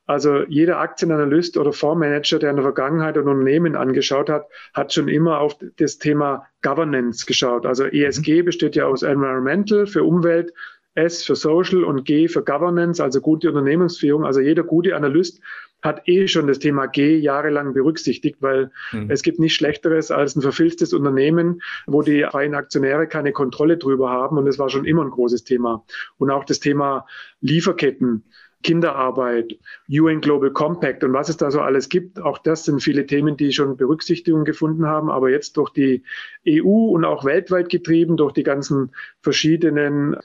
also 0.07 0.44
jeder 0.48 0.80
Aktienanalyst 0.80 1.57
oder 1.57 1.74
Fondsmanager, 1.74 2.38
der 2.38 2.52
in 2.52 2.57
der 2.57 2.63
Vergangenheit 2.63 3.18
ein 3.18 3.28
Unternehmen 3.28 3.75
angeschaut 3.75 4.30
hat, 4.30 4.46
hat 4.74 4.94
schon 4.94 5.07
immer 5.07 5.40
auf 5.40 5.57
das 5.78 5.98
Thema 5.98 6.46
Governance 6.62 7.25
geschaut. 7.25 7.66
Also 7.66 7.86
ESG 7.86 8.42
mhm. 8.42 8.46
besteht 8.46 8.75
ja 8.75 8.86
aus 8.86 9.02
Environmental 9.02 9.88
für 9.88 10.04
Umwelt, 10.04 10.54
S 10.94 11.24
für 11.24 11.36
Social 11.36 11.84
und 11.84 12.06
G 12.06 12.28
für 12.28 12.44
Governance, 12.44 13.04
also 13.04 13.19
gute 13.19 13.50
Unternehmensführung. 13.50 14.25
Also 14.25 14.42
jeder 14.42 14.63
gute 14.63 14.96
Analyst 14.96 15.42
hat 15.86 16.08
eh 16.08 16.28
schon 16.28 16.48
das 16.48 16.60
Thema 16.60 16.88
G 16.88 17.18
jahrelang 17.18 17.74
berücksichtigt, 17.74 18.38
weil 18.42 18.72
mhm. 18.92 19.10
es 19.10 19.22
gibt 19.22 19.40
nichts 19.40 19.56
Schlechteres 19.56 20.12
als 20.12 20.36
ein 20.36 20.42
verfilztes 20.42 20.94
Unternehmen, 20.94 21.62
wo 21.86 22.02
die 22.02 22.26
freien 22.30 22.56
Aktionäre 22.56 23.08
keine 23.08 23.32
Kontrolle 23.32 23.78
drüber 23.78 24.10
haben. 24.10 24.38
Und 24.38 24.48
es 24.48 24.60
war 24.60 24.70
schon 24.70 24.86
immer 24.86 25.04
ein 25.04 25.12
großes 25.12 25.44
Thema. 25.44 25.86
Und 26.18 26.32
auch 26.32 26.44
das 26.44 26.60
Thema 26.60 27.06
Lieferketten. 27.42 28.24
Kinderarbeit, 28.64 29.60
UN 29.88 30.22
Global 30.22 30.50
Compact 30.50 31.04
und 31.04 31.14
was 31.14 31.30
es 31.30 31.38
da 31.38 31.52
so 31.52 31.62
alles 31.62 31.88
gibt. 31.88 32.20
Auch 32.20 32.40
das 32.40 32.66
sind 32.66 32.82
viele 32.82 33.06
Themen, 33.06 33.38
die 33.38 33.54
schon 33.54 33.78
Berücksichtigung 33.78 34.44
gefunden 34.44 34.88
haben. 34.88 35.12
Aber 35.12 35.30
jetzt 35.30 35.58
durch 35.58 35.70
die 35.70 36.02
EU 36.50 36.90
und 36.90 37.06
auch 37.06 37.26
weltweit 37.26 37.70
getrieben, 37.70 38.18
durch 38.18 38.34
die 38.34 38.42
ganzen 38.42 38.92
verschiedenen 39.22 40.18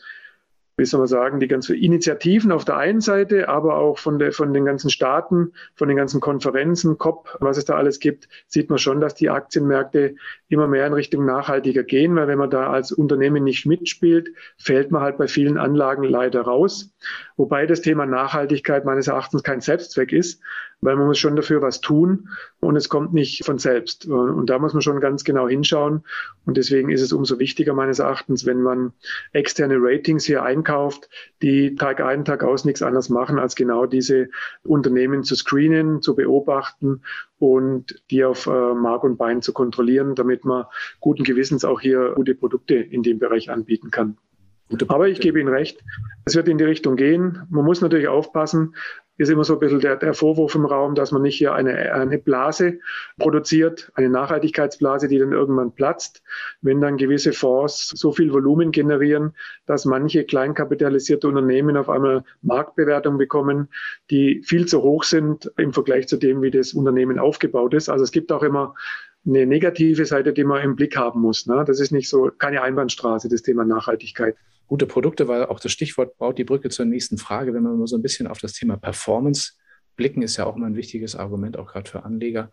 wie 0.80 0.86
soll 0.86 0.98
man 0.98 1.08
sagen, 1.08 1.40
die 1.40 1.46
ganzen 1.46 1.76
Initiativen 1.76 2.50
auf 2.50 2.64
der 2.64 2.78
einen 2.78 3.02
Seite, 3.02 3.50
aber 3.50 3.76
auch 3.76 3.98
von, 3.98 4.18
der, 4.18 4.32
von 4.32 4.54
den 4.54 4.64
ganzen 4.64 4.88
Staaten, 4.88 5.52
von 5.74 5.88
den 5.88 5.96
ganzen 5.98 6.20
Konferenzen, 6.20 6.96
COP, 6.96 7.36
was 7.38 7.58
es 7.58 7.66
da 7.66 7.76
alles 7.76 8.00
gibt, 8.00 8.28
sieht 8.46 8.70
man 8.70 8.78
schon, 8.78 8.98
dass 8.98 9.14
die 9.14 9.28
Aktienmärkte 9.28 10.16
immer 10.48 10.66
mehr 10.66 10.86
in 10.86 10.94
Richtung 10.94 11.26
nachhaltiger 11.26 11.82
gehen, 11.82 12.16
weil 12.16 12.28
wenn 12.28 12.38
man 12.38 12.48
da 12.48 12.70
als 12.70 12.92
Unternehmen 12.92 13.44
nicht 13.44 13.66
mitspielt, 13.66 14.30
fällt 14.56 14.90
man 14.90 15.02
halt 15.02 15.18
bei 15.18 15.28
vielen 15.28 15.58
Anlagen 15.58 16.02
leider 16.02 16.40
raus. 16.40 16.90
Wobei 17.36 17.66
das 17.66 17.82
Thema 17.82 18.06
Nachhaltigkeit 18.06 18.86
meines 18.86 19.06
Erachtens 19.06 19.42
kein 19.42 19.60
Selbstzweck 19.60 20.12
ist, 20.12 20.42
weil 20.80 20.96
man 20.96 21.06
muss 21.06 21.18
schon 21.18 21.36
dafür 21.36 21.62
was 21.62 21.80
tun 21.80 22.28
und 22.60 22.76
es 22.76 22.88
kommt 22.88 23.12
nicht 23.12 23.44
von 23.44 23.58
selbst. 23.58 24.06
Und 24.06 24.48
da 24.48 24.58
muss 24.58 24.72
man 24.72 24.82
schon 24.82 25.00
ganz 25.00 25.24
genau 25.24 25.48
hinschauen. 25.48 26.04
Und 26.46 26.56
deswegen 26.56 26.90
ist 26.90 27.02
es 27.02 27.12
umso 27.12 27.38
wichtiger 27.38 27.74
meines 27.74 27.98
Erachtens, 27.98 28.46
wenn 28.46 28.62
man 28.62 28.92
externe 29.32 29.76
Ratings 29.78 30.24
hier 30.24 30.42
einkauft, 30.42 31.08
die 31.42 31.74
Tag 31.74 32.00
ein, 32.00 32.24
Tag 32.24 32.42
aus 32.42 32.64
nichts 32.64 32.82
anderes 32.82 33.10
machen, 33.10 33.38
als 33.38 33.54
genau 33.54 33.86
diese 33.86 34.28
Unternehmen 34.62 35.22
zu 35.22 35.34
screenen, 35.34 36.00
zu 36.02 36.14
beobachten 36.14 37.02
und 37.38 38.02
die 38.10 38.24
auf 38.24 38.46
äh, 38.46 38.74
Mark 38.74 39.04
und 39.04 39.16
Bein 39.16 39.42
zu 39.42 39.52
kontrollieren, 39.52 40.14
damit 40.14 40.44
man 40.44 40.64
guten 41.00 41.24
Gewissens 41.24 41.64
auch 41.64 41.80
hier 41.80 42.12
gute 42.14 42.34
Produkte 42.34 42.74
in 42.74 43.02
dem 43.02 43.18
Bereich 43.18 43.50
anbieten 43.50 43.90
kann. 43.90 44.16
Aber 44.88 45.08
ich 45.08 45.20
gebe 45.20 45.40
Ihnen 45.40 45.48
recht, 45.48 45.82
es 46.24 46.36
wird 46.36 46.48
in 46.48 46.58
die 46.58 46.64
Richtung 46.64 46.94
gehen. 46.94 47.42
Man 47.50 47.64
muss 47.64 47.80
natürlich 47.80 48.06
aufpassen, 48.06 48.74
ist 49.20 49.28
immer 49.28 49.44
so 49.44 49.52
ein 49.52 49.60
bisschen 49.60 49.80
der, 49.80 49.96
der 49.96 50.14
Vorwurf 50.14 50.54
im 50.54 50.64
Raum, 50.64 50.94
dass 50.94 51.12
man 51.12 51.20
nicht 51.20 51.36
hier 51.36 51.52
eine, 51.52 51.92
eine 51.92 52.18
Blase 52.18 52.78
produziert, 53.18 53.92
eine 53.94 54.08
Nachhaltigkeitsblase, 54.08 55.08
die 55.08 55.18
dann 55.18 55.32
irgendwann 55.32 55.72
platzt, 55.72 56.22
wenn 56.62 56.80
dann 56.80 56.96
gewisse 56.96 57.34
Fonds 57.34 57.88
so 57.88 58.12
viel 58.12 58.32
Volumen 58.32 58.72
generieren, 58.72 59.34
dass 59.66 59.84
manche 59.84 60.24
kleinkapitalisierte 60.24 61.28
Unternehmen 61.28 61.76
auf 61.76 61.90
einmal 61.90 62.24
Marktbewertungen 62.40 63.18
bekommen, 63.18 63.68
die 64.10 64.42
viel 64.42 64.66
zu 64.66 64.82
hoch 64.82 65.04
sind 65.04 65.52
im 65.58 65.74
Vergleich 65.74 66.08
zu 66.08 66.16
dem, 66.16 66.40
wie 66.40 66.50
das 66.50 66.72
Unternehmen 66.72 67.18
aufgebaut 67.18 67.74
ist. 67.74 67.90
Also 67.90 68.04
es 68.04 68.12
gibt 68.12 68.32
auch 68.32 68.42
immer 68.42 68.74
eine 69.26 69.46
negative 69.46 70.04
Seite, 70.06 70.32
die 70.32 70.44
man 70.44 70.62
im 70.62 70.76
Blick 70.76 70.96
haben 70.96 71.20
muss. 71.20 71.46
Ne? 71.46 71.64
Das 71.66 71.80
ist 71.80 71.92
nicht 71.92 72.08
so 72.08 72.30
keine 72.38 72.62
Einbahnstraße, 72.62 73.28
das 73.28 73.42
Thema 73.42 73.64
Nachhaltigkeit. 73.64 74.36
Gute 74.66 74.86
Produkte 74.86 75.28
war 75.28 75.50
auch 75.50 75.60
das 75.60 75.72
Stichwort, 75.72 76.16
baut 76.16 76.38
die 76.38 76.44
Brücke 76.44 76.70
zur 76.70 76.86
nächsten 76.86 77.18
Frage. 77.18 77.52
Wenn 77.52 77.62
wir 77.62 77.70
mal 77.70 77.86
so 77.86 77.96
ein 77.96 78.02
bisschen 78.02 78.26
auf 78.26 78.38
das 78.38 78.52
Thema 78.52 78.76
Performance 78.76 79.52
blicken, 79.96 80.22
ist 80.22 80.36
ja 80.36 80.46
auch 80.46 80.56
immer 80.56 80.66
ein 80.66 80.76
wichtiges 80.76 81.16
Argument, 81.16 81.58
auch 81.58 81.72
gerade 81.72 81.90
für 81.90 82.04
Anleger. 82.04 82.50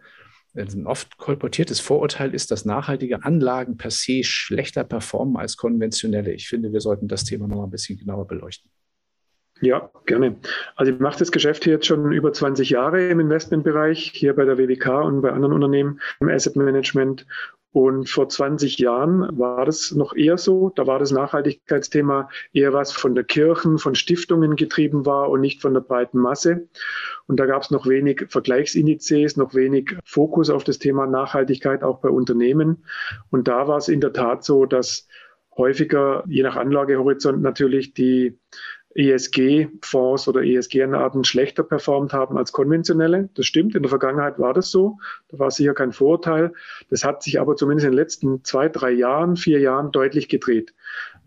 Ein 0.56 0.88
oft 0.88 1.18
kolportiertes 1.18 1.80
Vorurteil 1.80 2.34
ist, 2.34 2.50
dass 2.50 2.66
nachhaltige 2.66 3.24
Anlagen 3.24 3.78
per 3.78 3.92
se 3.92 4.24
schlechter 4.24 4.84
performen 4.84 5.38
als 5.38 5.56
konventionelle. 5.56 6.34
Ich 6.34 6.48
finde, 6.48 6.74
wir 6.74 6.82
sollten 6.82 7.08
das 7.08 7.24
Thema 7.24 7.48
noch 7.48 7.58
mal 7.58 7.64
ein 7.66 7.70
bisschen 7.70 8.00
genauer 8.00 8.28
beleuchten. 8.28 8.72
Ja, 9.62 9.90
gerne. 10.06 10.38
Also 10.76 10.92
ich 10.92 11.00
mache 11.00 11.20
das 11.20 11.32
Geschäft 11.32 11.64
hier 11.64 11.74
jetzt 11.74 11.88
schon 11.88 12.12
über 12.12 12.32
20 12.32 12.70
Jahre 12.70 13.10
im 13.10 13.20
Investmentbereich, 13.20 14.12
hier 14.14 14.36
bei 14.36 14.46
der 14.46 14.58
WWK 14.58 15.04
und 15.04 15.22
bei 15.22 15.32
anderen 15.32 15.54
Unternehmen 15.54 16.00
im 16.20 16.30
Asset 16.30 16.56
Management. 16.56 17.26
Und 17.72 18.10
vor 18.10 18.30
20 18.30 18.80
Jahren 18.80 19.38
war 19.38 19.66
das 19.66 19.92
noch 19.92 20.16
eher 20.16 20.38
so. 20.38 20.72
Da 20.76 20.88
war 20.88 21.00
das 21.00 21.12
Nachhaltigkeitsthema 21.12 22.30
eher 22.54 22.74
was 22.74 22.92
von 22.92 23.14
der 23.14 23.24
Kirchen, 23.24 23.78
von 23.78 23.94
Stiftungen 23.94 24.56
getrieben 24.56 25.06
war 25.06 25.30
und 25.30 25.42
nicht 25.42 25.62
von 25.62 25.74
der 25.74 25.82
breiten 25.82 26.18
Masse. 26.18 26.68
Und 27.28 27.40
da 27.40 27.46
gab 27.46 27.62
es 27.62 27.70
noch 27.70 27.86
wenig 27.86 28.26
Vergleichsindizes, 28.30 29.38
noch 29.38 29.54
wenig 29.54 29.96
Fokus 30.06 30.50
auf 30.50 30.64
das 30.64 30.80
Thema 30.80 31.06
Nachhaltigkeit 31.06 31.84
auch 31.84 32.00
bei 32.00 32.10
Unternehmen. 32.10 32.86
Und 33.30 33.48
da 33.48 33.68
war 33.68 33.78
es 33.78 33.90
in 33.90 34.02
der 34.02 34.14
Tat 34.14 34.44
so, 34.44 34.66
dass 34.66 35.08
häufiger, 35.58 36.24
je 36.28 36.44
nach 36.44 36.56
Anlagehorizont 36.56 37.42
natürlich, 37.42 37.94
die 37.94 38.40
ESG-Fonds 38.98 40.28
oder 40.28 40.44
ESG-Arten 40.44 41.24
schlechter 41.24 41.64
performt 41.64 42.14
haben 42.14 42.36
als 42.38 42.52
konventionelle. 42.52 43.30
Das 43.36 43.46
stimmt, 43.46 43.76
in 43.76 43.84
der 43.84 43.90
Vergangenheit 43.90 44.40
war 44.40 44.54
das 44.56 44.72
so. 44.72 44.98
Da 45.30 45.38
war 45.38 45.52
sicher 45.52 45.76
kein 45.76 45.92
Vorurteil. 45.92 46.52
Das 46.90 47.04
hat 47.04 47.22
sich 47.22 47.40
aber 47.40 47.56
zumindest 47.56 47.86
in 47.86 47.92
den 47.92 47.98
letzten 47.98 48.44
zwei, 48.44 48.70
drei 48.70 48.92
Jahren, 48.92 49.38
vier 49.38 49.60
Jahren 49.60 49.92
deutlich 49.92 50.30
gedreht. 50.30 50.74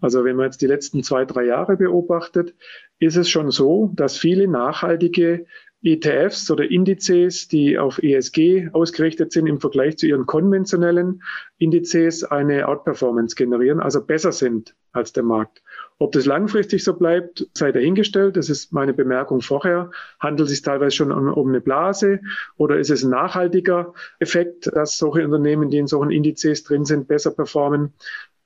Also 0.01 0.25
wenn 0.25 0.37
man 0.37 0.47
jetzt 0.47 0.63
die 0.63 0.67
letzten 0.67 1.05
zwei, 1.05 1.25
drei 1.25 1.45
Jahre 1.45 1.77
beobachtet, 1.77 2.55
ist 2.99 3.17
es 3.17 3.31
schon 3.31 3.51
so, 3.51 3.91
dass 3.95 4.19
viele 4.19 4.49
nachhaltige 4.49 5.47
ETFs 5.83 6.51
oder 6.51 6.71
Indizes, 6.71 7.49
die 7.49 7.79
auf 7.79 8.03
ESG 8.03 8.69
ausgerichtet 8.73 9.33
sind, 9.33 9.47
im 9.47 9.61
Vergleich 9.61 9.97
zu 9.97 10.07
ihren 10.07 10.27
konventionellen 10.27 11.23
Indizes 11.57 12.25
eine 12.25 12.69
Outperformance 12.69 13.35
generieren, 13.35 13.81
also 13.81 14.05
besser 14.05 14.33
sind 14.33 14.75
als 14.93 15.13
der 15.13 15.23
Markt. 15.23 15.63
Ob 16.03 16.13
das 16.13 16.25
langfristig 16.25 16.83
so 16.83 16.95
bleibt, 16.95 17.47
sei 17.53 17.73
dahingestellt. 17.73 18.39
Das 18.39 18.49
ist 18.49 18.73
meine 18.73 18.95
Bemerkung 18.95 19.43
vorher. 19.43 19.91
Handelt 20.19 20.47
es 20.47 20.55
sich 20.55 20.63
teilweise 20.63 20.97
schon 20.97 21.13
um, 21.13 21.29
um 21.29 21.51
eine 21.51 21.61
Blase 21.61 22.21
oder 22.57 22.79
ist 22.79 22.89
es 22.89 23.05
ein 23.05 23.11
nachhaltiger 23.11 23.93
Effekt, 24.19 24.75
dass 24.75 24.97
solche 24.97 25.23
Unternehmen, 25.23 25.69
die 25.69 25.77
in 25.77 25.87
solchen 25.87 26.11
Indizes 26.11 26.65
drin 26.65 26.87
sind, 26.87 27.07
besser 27.07 27.33
performen? 27.33 27.93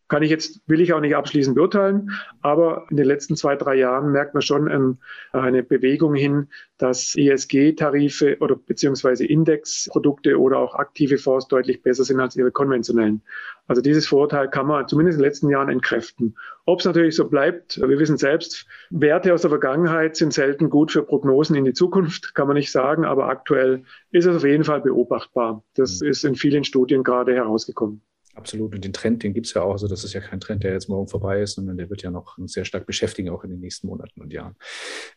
Kann 0.08 0.22
ich 0.22 0.30
jetzt, 0.30 0.60
will 0.66 0.80
ich 0.80 0.92
auch 0.92 1.00
nicht 1.00 1.16
abschließend 1.16 1.54
beurteilen, 1.56 2.10
aber 2.42 2.86
in 2.90 2.96
den 2.96 3.06
letzten 3.06 3.36
zwei, 3.36 3.56
drei 3.56 3.74
Jahren 3.76 4.12
merkt 4.12 4.34
man 4.34 4.42
schon 4.42 4.68
ein, 4.68 4.98
eine 5.32 5.62
Bewegung 5.62 6.14
hin, 6.14 6.48
dass 6.76 7.14
ESG-Tarife 7.16 8.38
oder 8.40 8.56
beziehungsweise 8.56 9.24
Indexprodukte 9.24 10.38
oder 10.38 10.58
auch 10.58 10.74
aktive 10.74 11.16
Fonds 11.16 11.48
deutlich 11.48 11.82
besser 11.82 12.04
sind 12.04 12.20
als 12.20 12.36
ihre 12.36 12.50
konventionellen. 12.50 13.22
Also 13.66 13.80
dieses 13.80 14.06
Vorurteil 14.06 14.50
kann 14.50 14.66
man 14.66 14.86
zumindest 14.88 15.16
in 15.16 15.22
den 15.22 15.28
letzten 15.28 15.48
Jahren 15.48 15.70
entkräften. 15.70 16.36
Ob 16.66 16.80
es 16.80 16.84
natürlich 16.84 17.16
so 17.16 17.28
bleibt, 17.28 17.80
wir 17.80 17.98
wissen 17.98 18.18
selbst, 18.18 18.66
Werte 18.90 19.32
aus 19.32 19.40
der 19.40 19.50
Vergangenheit 19.50 20.16
sind 20.16 20.34
selten 20.34 20.68
gut 20.68 20.92
für 20.92 21.02
Prognosen 21.02 21.56
in 21.56 21.64
die 21.64 21.72
Zukunft, 21.72 22.34
kann 22.34 22.46
man 22.46 22.56
nicht 22.56 22.70
sagen, 22.72 23.04
aber 23.04 23.28
aktuell 23.28 23.84
ist 24.10 24.26
es 24.26 24.36
auf 24.36 24.44
jeden 24.44 24.64
Fall 24.64 24.80
beobachtbar. 24.82 25.62
Das 25.74 26.00
mhm. 26.00 26.08
ist 26.08 26.24
in 26.24 26.34
vielen 26.34 26.64
Studien 26.64 27.02
gerade 27.02 27.34
herausgekommen. 27.34 28.02
Absolut. 28.34 28.74
Und 28.74 28.84
den 28.84 28.92
Trend, 28.92 29.22
den 29.22 29.32
gibt 29.32 29.46
es 29.46 29.54
ja 29.54 29.62
auch. 29.62 29.72
Also 29.72 29.86
das 29.86 30.02
ist 30.02 30.12
ja 30.12 30.20
kein 30.20 30.40
Trend, 30.40 30.64
der 30.64 30.72
jetzt 30.72 30.88
morgen 30.88 31.06
vorbei 31.06 31.40
ist, 31.40 31.54
sondern 31.54 31.76
der 31.76 31.88
wird 31.88 32.02
ja 32.02 32.10
noch 32.10 32.36
sehr 32.46 32.64
stark 32.64 32.84
beschäftigen, 32.84 33.28
auch 33.30 33.44
in 33.44 33.50
den 33.50 33.60
nächsten 33.60 33.86
Monaten 33.86 34.20
und 34.20 34.32
Jahren. 34.32 34.56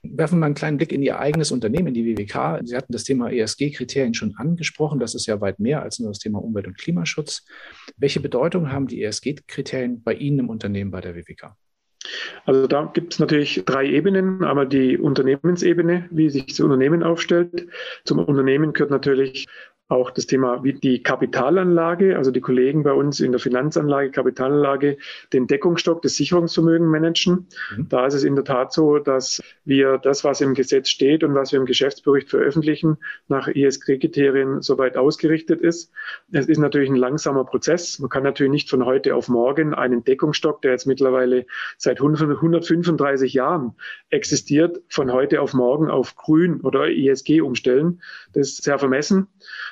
Werfen 0.03 0.36
wir 0.36 0.41
mal 0.41 0.45
einen 0.47 0.55
kleinen 0.55 0.77
Blick 0.77 0.91
in 0.91 1.01
Ihr 1.01 1.19
eigenes 1.19 1.51
Unternehmen, 1.51 1.88
in 1.88 1.93
die 1.95 2.05
WWK. 2.05 2.62
Sie 2.63 2.75
hatten 2.75 2.93
das 2.93 3.03
Thema 3.03 3.31
ESG-Kriterien 3.31 4.13
schon 4.13 4.36
angesprochen. 4.38 5.00
Das 5.00 5.15
ist 5.15 5.25
ja 5.25 5.41
weit 5.41 5.59
mehr 5.59 5.81
als 5.81 6.00
nur 6.00 6.09
das 6.09 6.19
Thema 6.19 6.39
Umwelt- 6.39 6.67
und 6.67 6.77
Klimaschutz. 6.77 7.43
Welche 7.97 8.19
Bedeutung 8.19 8.71
haben 8.71 8.88
die 8.88 9.03
ESG-Kriterien 9.03 10.03
bei 10.03 10.13
Ihnen 10.13 10.39
im 10.39 10.50
Unternehmen 10.50 10.91
bei 10.91 11.01
der 11.01 11.15
WWK? 11.15 11.55
Also 12.45 12.67
da 12.67 12.89
gibt 12.93 13.13
es 13.13 13.19
natürlich 13.19 13.63
drei 13.65 13.86
Ebenen. 13.86 14.43
Einmal 14.43 14.67
die 14.67 14.97
Unternehmensebene, 14.97 16.07
wie 16.12 16.29
sich 16.29 16.45
das 16.45 16.59
Unternehmen 16.59 17.03
aufstellt. 17.03 17.67
Zum 18.05 18.19
Unternehmen 18.19 18.74
gehört 18.74 18.91
natürlich 18.91 19.47
auch 19.89 20.12
das 20.12 20.25
Thema 20.27 20.63
wie 20.63 20.74
die 20.74 21.01
Kapitalanlage, 21.01 22.17
also 22.17 22.32
die 22.32 22.41
Kollegen 22.41 22.84
bei 22.84 22.91
uns 22.91 23.22
in 23.22 23.32
der 23.32 23.39
Finanzanlage, 23.39 24.12
Kapitalanlage, 24.12 24.98
den 25.32 25.48
Deckungsstock 25.48 26.01
des 26.01 26.17
Sicherungsvermögens 26.17 26.89
managen. 26.89 27.48
Mhm. 27.75 27.88
Da 27.88 28.06
ist 28.06 28.13
es 28.13 28.24
in 28.24 28.36
der 28.36 28.44
Tat 28.44 28.74
so, 28.74 29.00
dass 29.00 29.41
wir 29.63 29.98
das, 29.98 30.25
was 30.25 30.41
im 30.41 30.56
Gesetz 30.56 30.89
steht 30.89 31.24
und 31.24 31.36
was 31.36 31.53
wir 31.53 31.60
im 31.60 31.65
Geschäftsbericht 31.65 32.29
veröffentlichen, 32.29 32.98
nach 33.29 33.48
ESG-Kriterien 33.48 34.62
soweit 34.62 34.98
ausgerichtet 34.98 35.62
ist. 35.62 35.91
Es 36.32 36.48
ist 36.48 36.58
natürlich 36.58 36.89
ein 36.89 36.98
langsamer 36.98 37.46
Prozess. 37.46 38.00
Man 38.00 38.10
kann 38.10 38.24
natürlich 38.24 38.51
nicht 38.51 38.70
von 38.70 38.86
heute 38.86 39.15
auf 39.15 39.29
morgen 39.29 39.74
einen 39.74 40.03
Deckungsstock, 40.03 40.62
der 40.62 40.72
jetzt 40.72 40.86
mittlerweile 40.86 41.46
seit 41.77 42.00
135 42.00 43.34
Jahren 43.34 43.75
existiert, 44.10 44.82
von 44.89 45.13
heute 45.13 45.41
auf 45.41 45.53
morgen 45.53 45.89
auf 45.89 46.15
Grün 46.15 46.60
oder 46.62 46.89
ESG 46.89 47.39
umstellen. 47.39 48.01
Das 48.34 48.50
ist 48.50 48.63
sehr 48.63 48.79
vermessen. 48.79 49.27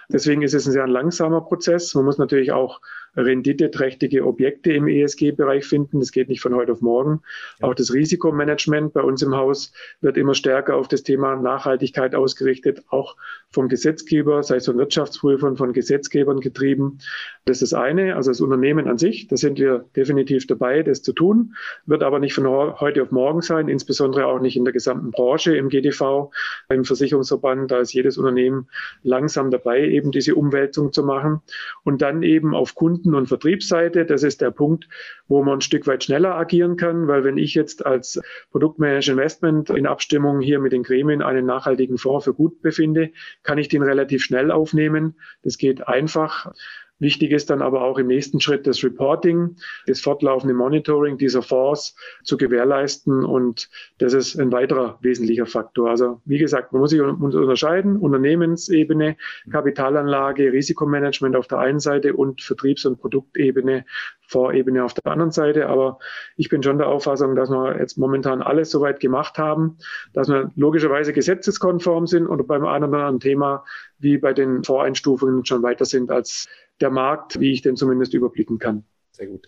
Deswegen 0.10 0.42
ist 0.42 0.54
es 0.54 0.66
ein 0.68 0.72
sehr 0.72 0.88
langsamer 0.88 1.42
Prozess. 1.42 1.94
Man 1.96 2.06
muss 2.06 2.18
natürlich 2.18 2.52
auch 2.52 2.82
renditeträchtige 3.16 4.26
Objekte 4.26 4.74
im 4.74 4.88
ESG-Bereich 4.88 5.66
finden. 5.66 6.00
Das 6.00 6.12
geht 6.12 6.30
nicht 6.30 6.42
von 6.42 6.56
heute 6.56 6.72
auf 6.72 6.82
morgen. 6.82 7.22
Ja. 7.60 7.68
Auch 7.68 7.76
das 7.76 7.94
Risikomanagement 7.94 8.94
bei 8.94 9.02
uns 9.02 9.22
im 9.22 9.36
Haus 9.36 9.72
wird 10.02 10.18
immer 10.18 10.36
stärker 10.36 10.76
auf 10.76 10.88
das 10.88 11.04
Thema 11.04 11.36
Nachhaltigkeit 11.36 12.16
ausgerichtet, 12.16 12.84
auch 12.90 13.16
vom 13.50 13.70
Gesetzgeber, 13.70 14.44
sei 14.44 14.58
es 14.58 14.66
von 14.66 14.78
Wirtschaftsprüfern, 14.78 15.56
von 15.56 15.74
Gesetzgebern 15.74 16.40
getrieben. 16.40 17.00
Das 17.46 17.62
ist 17.62 17.72
das 17.72 17.80
eine, 17.80 18.16
also 18.16 18.32
das 18.32 18.42
Unternehmen 18.42 18.88
an 18.88 18.98
sich, 18.98 19.28
da 19.28 19.38
sind 19.38 19.58
wir 19.58 19.86
definitiv 19.96 20.46
dabei, 20.48 20.84
das 20.84 21.02
zu 21.02 21.14
tun, 21.14 21.56
wird 21.86 22.04
aber 22.04 22.20
nicht 22.20 22.34
von 22.34 22.48
heute 22.48 23.02
auf 23.02 23.12
morgen 23.12 23.42
sein, 23.42 23.68
insbesondere 23.70 24.28
auch 24.28 24.40
nicht 24.40 24.58
in 24.58 24.66
der 24.66 24.74
gesamten 24.74 25.12
Branche, 25.12 25.56
im 25.56 25.70
GDV, 25.70 26.32
im 26.70 26.86
Versicherungsverband, 26.86 27.72
da 27.72 27.80
ist 27.80 27.94
jedes 27.94 28.18
Unternehmen 28.18 28.68
langsam 29.04 29.52
dabei, 29.52 29.88
eben 29.88 30.12
diese 30.12 30.36
Umwälzung 30.36 30.92
zu 30.92 31.04
machen 31.04 31.42
und 31.84 32.02
dann 32.02 32.24
eben 32.24 32.54
auf 32.54 32.76
Kunden 32.76 33.05
Kunden- 33.06 33.20
und 33.20 33.28
Vertriebsseite. 33.28 34.06
Das 34.06 34.24
ist 34.24 34.42
der 34.42 34.50
Punkt, 34.50 34.88
wo 35.28 35.44
man 35.44 35.60
ein 35.60 35.62
Stück 35.62 35.86
weit 35.86 36.04
schneller 36.04 36.36
agieren 36.36 36.76
kann, 36.76 37.08
weil 37.08 37.24
wenn 37.24 37.38
ich 37.38 37.54
jetzt 37.54 37.86
als 37.86 38.20
Produktmanager 38.52 39.12
Investment 39.12 39.70
in 39.70 39.86
Abstimmung 39.86 40.42
hier 40.42 40.60
mit 40.60 40.72
den 40.72 40.82
Gremien 40.82 41.22
einen 41.22 41.46
nachhaltigen 41.46 42.00
Fonds 42.00 42.26
für 42.26 42.34
gut 42.34 42.64
befinde, 42.64 43.12
kann 43.44 43.60
ich 43.60 43.68
den 43.68 43.84
relativ 43.84 44.24
schnell 44.24 44.50
aufnehmen. 44.50 45.16
Das 45.44 45.60
geht 45.60 45.88
einfach. 45.88 46.52
Wichtig 47.00 47.32
ist 47.32 47.50
dann 47.50 47.62
aber 47.62 47.84
auch 47.84 47.98
im 47.98 48.08
nächsten 48.08 48.40
Schritt 48.40 48.66
das 48.66 48.84
Reporting, 48.84 49.58
das 49.86 50.00
fortlaufende 50.00 50.54
Monitoring 50.54 51.18
dieser 51.18 51.42
Fonds 51.42 51.96
zu 52.24 52.38
gewährleisten. 52.38 53.25
Und 53.25 53.70
das 53.98 54.14
ist 54.14 54.40
ein 54.40 54.52
weiterer 54.54 54.98
wesentlicher 55.02 55.46
Faktor. 55.46 55.90
Also 55.90 56.22
wie 56.24 56.38
gesagt, 56.38 56.72
man 56.72 56.82
muss 56.82 56.92
sich 56.92 57.02
unterscheiden, 57.02 57.98
Unternehmensebene, 57.98 59.18
Kapitalanlage, 59.52 60.54
Risikomanagement 60.54 61.36
auf 61.36 61.48
der 61.48 61.60
einen 61.60 61.80
Seite 61.80 62.14
und 62.14 62.42
Vertriebs- 62.42 62.86
und 62.86 63.00
Produktebene, 63.00 63.86
Vorebene 64.27 64.84
auf 64.84 64.94
der 64.94 65.12
anderen 65.12 65.32
Seite. 65.32 65.67
Aber 65.67 66.00
ich 66.36 66.50
bin 66.50 66.63
schon 66.63 66.77
der 66.77 66.88
Auffassung, 66.88 67.36
dass 67.36 67.50
wir 67.50 67.79
jetzt 67.79 67.98
momentan 67.98 68.41
alles 68.41 68.72
soweit 68.72 69.00
gemacht 69.00 69.38
haben, 69.38 69.77
dass 70.13 70.27
wir 70.27 70.51
logischerweise 70.55 71.13
gesetzeskonform 71.13 72.08
sind 72.08 72.27
oder 72.27 72.44
beim 72.44 72.65
anderen 72.65 73.20
Thema 73.20 73.63
wie 73.98 74.17
bei 74.17 74.34
den 74.34 74.63
Voreinstufungen 74.63 75.46
schon 75.46 75.63
weiter 75.63 75.86
sind 75.86 76.12
als 76.12 76.48
der 76.82 76.89
Markt, 76.89 77.39
wie 77.39 77.51
ich 77.51 77.62
den 77.62 77.75
zumindest 77.75 78.13
überblicken 78.13 78.60
kann. 78.60 78.84
Sehr 79.12 79.27
gut. 79.27 79.48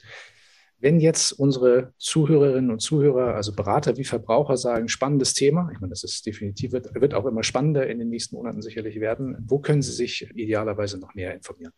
Wenn 0.80 1.00
jetzt 1.00 1.32
unsere 1.32 1.94
Zuhörerinnen 1.98 2.70
und 2.70 2.82
Zuhörer, 2.82 3.34
also 3.34 3.52
Berater 3.52 3.98
wie 3.98 4.04
Verbraucher 4.04 4.58
sagen, 4.58 4.90
spannendes 4.90 5.34
Thema, 5.34 5.72
ich 5.74 5.80
meine, 5.80 5.90
das 5.90 6.04
ist 6.04 6.24
definitiv, 6.26 6.72
wird, 6.72 6.94
wird 6.94 7.16
auch 7.16 7.26
immer 7.26 7.42
spannender 7.42 7.88
in 7.88 7.98
den 7.98 8.10
nächsten 8.10 8.36
Monaten 8.36 8.62
sicherlich 8.62 9.00
werden, 9.00 9.44
wo 9.48 9.58
können 9.58 9.82
Sie 9.82 9.92
sich 9.92 10.30
idealerweise 10.36 11.00
noch 11.00 11.16
näher 11.16 11.34
informieren? 11.34 11.74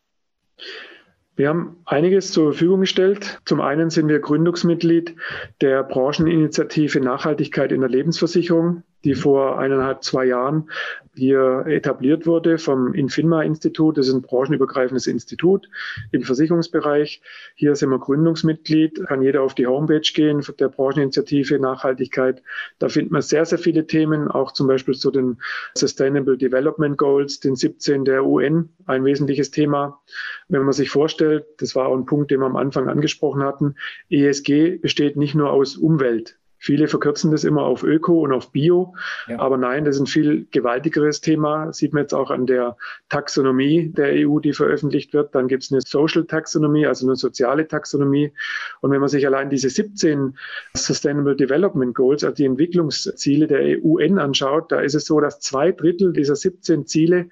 Wir 1.40 1.48
haben 1.48 1.78
einiges 1.86 2.34
zur 2.34 2.52
Verfügung 2.52 2.82
gestellt. 2.82 3.40
Zum 3.46 3.62
einen 3.62 3.90
sind 3.90 4.10
wir 4.10 4.20
Gründungsmitglied 4.20 5.16
der 5.62 5.84
Brancheninitiative 5.84 7.00
Nachhaltigkeit 7.00 7.72
in 7.72 7.80
der 7.80 7.90
Lebensversicherung, 7.90 8.84
die 9.04 9.16
mhm. 9.16 9.20
vor 9.20 9.60
eineinhalb, 9.60 10.04
zwei 10.04 10.26
Jahren 10.26 10.70
hier 11.16 11.66
etabliert 11.68 12.26
wurde 12.26 12.58
vom 12.58 12.94
Infinma-Institut. 12.94 13.98
Das 13.98 14.08
ist 14.08 14.14
ein 14.14 14.22
branchenübergreifendes 14.22 15.06
Institut 15.06 15.70
im 16.12 16.24
Versicherungsbereich. 16.24 17.22
Hier 17.56 17.76
sind 17.76 17.90
wir 17.90 18.00
Gründungsmitglied. 18.00 19.06
Kann 19.08 19.22
jeder 19.22 19.44
auf 19.44 19.54
die 19.54 19.68
Homepage 19.68 20.02
gehen 20.02 20.42
der 20.60 20.70
Brancheninitiative 20.70 21.60
Nachhaltigkeit. 21.60 22.42
Da 22.80 22.90
findet 22.90 23.12
man 23.12 23.22
sehr, 23.22 23.46
sehr 23.46 23.60
viele 23.60 23.86
Themen, 23.86 24.30
auch 24.30 24.54
zum 24.54 24.68
Beispiel 24.68 24.96
zu 24.96 25.12
den 25.12 25.38
Sustainable 25.76 26.38
Development 26.38 26.98
Goals, 26.98 27.40
den 27.40 27.56
17 27.56 28.06
der 28.06 28.26
UN, 28.26 28.70
ein 28.86 29.04
wesentliches 29.04 29.52
Thema. 29.52 30.02
Wenn 30.48 30.64
man 30.64 30.74
sich 30.74 30.90
vorstellt, 30.90 31.46
das 31.58 31.76
war 31.76 31.88
auch 31.88 31.98
ein 31.98 32.06
Punkt, 32.06 32.32
den 32.32 32.40
wir 32.40 32.46
am 32.46 32.56
Anfang 32.56 32.88
angesprochen 32.88 33.44
hatten, 33.44 33.76
ESG 34.10 34.78
besteht 34.78 35.18
nicht 35.18 35.36
nur 35.36 35.52
aus 35.52 35.76
Umwelt. 35.76 36.40
Viele 36.60 36.90
verkürzen 36.90 37.32
das 37.32 37.46
immer 37.46 37.64
auf 37.64 37.84
Öko 37.84 38.22
und 38.22 38.34
auf 38.34 38.52
Bio. 38.52 38.94
Ja. 39.28 39.40
Aber 39.40 39.58
nein, 39.58 39.86
das 39.86 39.96
ist 39.96 40.02
ein 40.02 40.08
viel 40.08 40.46
gewaltigeres 40.52 41.22
Thema. 41.22 41.72
Sieht 41.72 41.94
man 41.94 42.04
jetzt 42.04 42.14
auch 42.14 42.32
an 42.32 42.46
der 42.46 42.76
Taxonomie 43.08 43.90
der 43.90 44.28
EU, 44.28 44.40
die 44.40 44.52
veröffentlicht 44.52 45.14
wird. 45.14 45.34
Dann 45.34 45.48
gibt 45.48 45.64
es 45.64 45.72
eine 45.72 45.80
Social 45.82 46.26
Taxonomie, 46.26 46.86
also 46.86 47.08
eine 47.08 47.16
soziale 47.16 47.68
Taxonomie. 47.68 48.34
Und 48.82 48.92
wenn 48.92 49.00
man 49.00 49.08
sich 49.08 49.26
allein 49.26 49.50
diese 49.50 49.70
17 49.70 50.38
Sustainable 50.74 51.38
Development 51.38 51.96
Goals, 51.96 52.26
also 52.26 52.36
die 52.36 52.46
Entwicklungsziele 52.46 53.48
der 53.48 53.84
UN 53.84 54.20
anschaut, 54.20 54.72
da 54.72 54.82
ist 54.82 54.96
es 54.96 55.06
so, 55.06 55.22
dass 55.22 55.40
zwei 55.40 55.72
Drittel 55.72 56.12
dieser 56.12 56.36
17 56.36 56.86
Ziele 56.86 57.30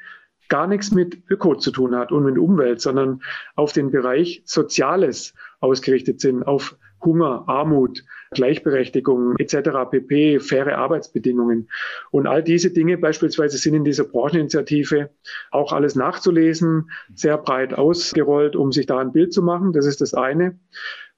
gar 0.47 0.67
nichts 0.67 0.91
mit 0.91 1.17
Öko 1.29 1.55
zu 1.55 1.71
tun 1.71 1.95
hat 1.95 2.13
und 2.13 2.23
mit 2.23 2.37
Umwelt, 2.37 2.79
sondern 2.79 3.21
auf 3.55 3.73
den 3.73 3.91
Bereich 3.91 4.41
Soziales 4.45 5.33
ausgerichtet 5.59 6.21
sind, 6.21 6.43
auf 6.43 6.77
Hunger, 7.03 7.43
Armut, 7.47 8.03
Gleichberechtigung 8.31 9.35
etc. 9.37 9.89
pp, 9.89 10.39
faire 10.39 10.77
Arbeitsbedingungen. 10.77 11.69
Und 12.11 12.27
all 12.27 12.43
diese 12.43 12.71
Dinge 12.71 12.97
beispielsweise 12.97 13.57
sind 13.57 13.75
in 13.75 13.83
dieser 13.83 14.03
Brancheninitiative 14.03 15.09
auch 15.51 15.73
alles 15.73 15.95
nachzulesen, 15.95 16.89
sehr 17.13 17.37
breit 17.37 17.73
ausgerollt, 17.73 18.55
um 18.55 18.71
sich 18.71 18.85
da 18.85 18.99
ein 18.99 19.11
Bild 19.11 19.33
zu 19.33 19.41
machen. 19.41 19.73
Das 19.73 19.85
ist 19.85 20.01
das 20.01 20.13
eine. 20.13 20.59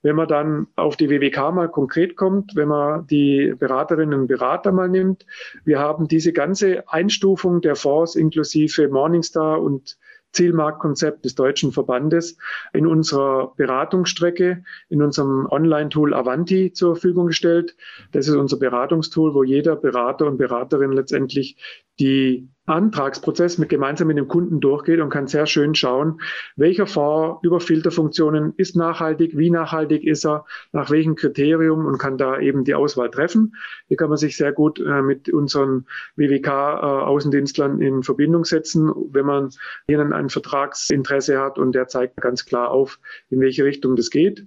Wenn 0.01 0.15
man 0.15 0.29
dann 0.29 0.67
auf 0.77 0.95
die 0.95 1.09
WWK 1.09 1.51
mal 1.51 1.67
konkret 1.67 2.15
kommt, 2.15 2.55
wenn 2.55 2.69
man 2.69 3.05
die 3.07 3.53
Beraterinnen 3.57 4.21
und 4.21 4.27
Berater 4.27 4.71
mal 4.71 4.87
nimmt, 4.87 5.25
wir 5.65 5.79
haben 5.79 6.07
diese 6.07 6.31
ganze 6.31 6.87
Einstufung 6.87 7.59
der 7.59 7.75
Fonds 7.75 8.15
inklusive 8.15 8.87
Morningstar 8.87 9.61
und 9.61 9.97
Zielmarktkonzept 10.31 11.25
des 11.25 11.35
deutschen 11.35 11.71
Verbandes 11.71 12.37
in 12.73 12.85
unserer 12.85 13.53
Beratungsstrecke, 13.55 14.63
in 14.89 15.01
unserem 15.01 15.47
Online-Tool 15.47 16.13
Avanti 16.13 16.71
zur 16.73 16.95
Verfügung 16.95 17.27
gestellt. 17.27 17.75
Das 18.11 18.27
ist 18.27 18.35
unser 18.35 18.57
Beratungstool, 18.57 19.33
wo 19.33 19.43
jeder 19.43 19.75
Berater 19.75 20.27
und 20.27 20.37
Beraterin 20.37 20.91
letztendlich 20.91 21.57
die 21.99 22.49
Antragsprozess 22.69 23.57
mit 23.57 23.69
gemeinsam 23.69 24.07
mit 24.07 24.17
dem 24.17 24.27
Kunden 24.27 24.59
durchgeht 24.59 24.99
und 24.99 25.09
kann 25.09 25.27
sehr 25.27 25.45
schön 25.45 25.75
schauen, 25.75 26.21
welcher 26.55 26.87
Fonds 26.87 27.39
über 27.43 27.59
Filterfunktionen 27.59 28.53
ist 28.57 28.75
nachhaltig, 28.75 29.37
wie 29.37 29.49
nachhaltig 29.49 30.03
ist 30.03 30.25
er, 30.25 30.45
nach 30.71 30.89
welchem 30.89 31.15
Kriterium 31.15 31.85
und 31.85 31.97
kann 31.97 32.17
da 32.17 32.39
eben 32.39 32.63
die 32.63 32.75
Auswahl 32.75 33.09
treffen. 33.09 33.55
Hier 33.87 33.97
kann 33.97 34.09
man 34.09 34.17
sich 34.17 34.37
sehr 34.37 34.51
gut 34.51 34.79
äh, 34.79 35.01
mit 35.01 35.29
unseren 35.29 35.85
WWK-Außendienstlern 36.15 37.81
äh, 37.81 37.87
in 37.87 38.03
Verbindung 38.03 38.45
setzen, 38.45 38.91
wenn 39.11 39.25
man 39.25 39.49
hier 39.87 39.99
ein 39.99 40.29
Vertragsinteresse 40.29 41.39
hat 41.39 41.57
und 41.57 41.73
der 41.73 41.87
zeigt 41.87 42.17
ganz 42.17 42.45
klar 42.45 42.71
auf, 42.71 42.99
in 43.29 43.39
welche 43.41 43.65
Richtung 43.65 43.95
das 43.95 44.09
geht. 44.09 44.45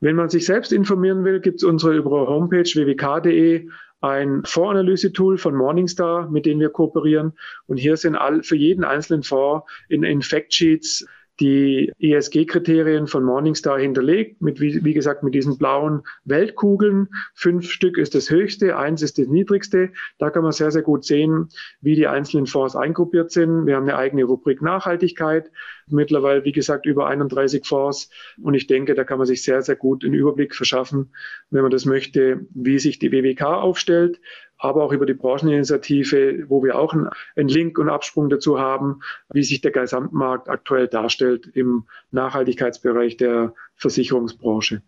Wenn 0.00 0.16
man 0.16 0.28
sich 0.28 0.46
selbst 0.46 0.72
informieren 0.72 1.24
will, 1.24 1.40
gibt 1.40 1.58
es 1.58 1.64
unsere 1.64 1.96
über 1.96 2.26
Homepage 2.26 2.64
wwk.de 2.64 3.68
ein 4.02 4.42
Fondsanalyse-Tool 4.44 5.38
von 5.38 5.54
Morningstar, 5.54 6.28
mit 6.28 6.44
dem 6.44 6.60
wir 6.60 6.70
kooperieren. 6.70 7.32
Und 7.66 7.78
hier 7.78 7.96
sind 7.96 8.16
all, 8.16 8.42
für 8.42 8.56
jeden 8.56 8.84
einzelnen 8.84 9.22
Fonds 9.22 9.64
in, 9.88 10.02
in 10.02 10.22
Factsheets 10.22 11.06
die 11.42 11.92
ESG-Kriterien 11.98 13.08
von 13.08 13.24
Morningstar 13.24 13.80
hinterlegt, 13.80 14.40
mit, 14.40 14.60
wie, 14.60 14.84
wie, 14.84 14.94
gesagt, 14.94 15.24
mit 15.24 15.34
diesen 15.34 15.58
blauen 15.58 16.02
Weltkugeln. 16.24 17.08
Fünf 17.34 17.68
Stück 17.68 17.98
ist 17.98 18.14
das 18.14 18.30
höchste, 18.30 18.76
eins 18.76 19.02
ist 19.02 19.18
das 19.18 19.26
niedrigste. 19.26 19.90
Da 20.18 20.30
kann 20.30 20.44
man 20.44 20.52
sehr, 20.52 20.70
sehr 20.70 20.82
gut 20.82 21.04
sehen, 21.04 21.48
wie 21.80 21.96
die 21.96 22.06
einzelnen 22.06 22.46
Fonds 22.46 22.76
eingruppiert 22.76 23.32
sind. 23.32 23.66
Wir 23.66 23.74
haben 23.74 23.88
eine 23.88 23.96
eigene 23.96 24.22
Rubrik 24.22 24.62
Nachhaltigkeit. 24.62 25.50
Mittlerweile, 25.88 26.44
wie 26.44 26.52
gesagt, 26.52 26.86
über 26.86 27.08
31 27.08 27.66
Fonds. 27.66 28.08
Und 28.40 28.54
ich 28.54 28.68
denke, 28.68 28.94
da 28.94 29.02
kann 29.02 29.18
man 29.18 29.26
sich 29.26 29.42
sehr, 29.42 29.62
sehr 29.62 29.76
gut 29.76 30.04
einen 30.04 30.14
Überblick 30.14 30.54
verschaffen, 30.54 31.12
wenn 31.50 31.62
man 31.62 31.72
das 31.72 31.86
möchte, 31.86 32.46
wie 32.54 32.78
sich 32.78 33.00
die 33.00 33.10
WWK 33.10 33.42
aufstellt 33.42 34.20
aber 34.62 34.84
auch 34.84 34.92
über 34.92 35.06
die 35.06 35.14
Brancheninitiative, 35.14 36.44
wo 36.48 36.62
wir 36.62 36.78
auch 36.78 36.94
einen 36.94 37.48
Link 37.48 37.78
und 37.78 37.88
Absprung 37.88 38.28
dazu 38.28 38.60
haben, 38.60 39.00
wie 39.32 39.42
sich 39.42 39.60
der 39.60 39.72
Gesamtmarkt 39.72 40.48
aktuell 40.48 40.86
darstellt 40.86 41.48
im 41.54 41.84
Nachhaltigkeitsbereich 42.12 43.16
der 43.16 43.54
Versicherungsbranche. 43.74 44.82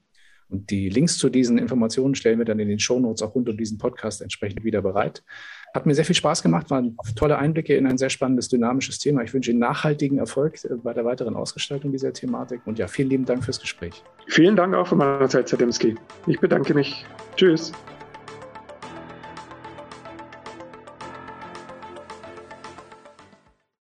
Und 0.49 0.71
die 0.71 0.89
Links 0.89 1.19
zu 1.19 1.29
diesen 1.29 1.59
Informationen 1.59 2.15
stellen 2.15 2.39
wir 2.39 2.45
dann 2.45 2.59
in 2.59 2.69
den 2.69 2.79
Shownotes 2.79 3.23
auch 3.23 3.35
rund 3.35 3.49
um 3.49 3.57
diesen 3.57 3.79
Podcast 3.79 4.23
entsprechend 4.23 4.63
wieder 4.63 4.83
bereit. 4.83 5.25
Hat 5.75 5.87
mir 5.87 5.95
sehr 5.95 6.05
viel 6.05 6.15
Spaß 6.15 6.43
gemacht, 6.43 6.71
waren 6.71 6.97
tolle 7.17 7.39
Einblicke 7.39 7.75
in 7.75 7.87
ein 7.89 7.99
sehr 7.99 8.11
spannendes, 8.11 8.49
dynamisches 8.49 9.01
Thema. 9.01 9.23
Ich 9.25 9.35
wünsche 9.35 9.51
Ihnen 9.51 9.59
nachhaltigen 9.59 10.19
Erfolg 10.19 10.59
bei 10.85 10.93
der 10.93 11.05
weiteren 11.05 11.35
Ausgestaltung 11.35 11.91
dieser 11.91 12.13
Thematik. 12.13 12.61
Und 12.67 12.79
ja, 12.79 12.87
vielen 12.87 13.11
lieben 13.11 13.25
Dank 13.25 13.45
fürs 13.45 13.59
Gespräch. 13.59 14.05
Vielen 14.29 14.55
Dank 14.55 14.75
auch 14.75 14.87
von 14.87 14.99
meiner 14.99 15.29
Zeit, 15.29 15.51
Herr 15.51 15.59
Demski. 15.59 15.97
Ich 16.29 16.39
bedanke 16.39 16.75
mich. 16.75 17.05
Tschüss. 17.37 17.73